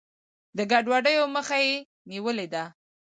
[0.57, 1.75] د ګډوډیو مخه یې
[2.09, 2.63] نیولې ده.